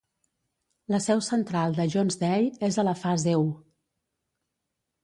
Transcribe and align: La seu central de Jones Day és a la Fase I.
La 0.93 1.01
seu 1.07 1.21
central 1.27 1.77
de 1.81 1.85
Jones 1.97 2.17
Day 2.25 2.51
és 2.71 2.81
a 2.81 2.87
la 2.89 2.99
Fase 3.05 3.37
I. 3.37 3.47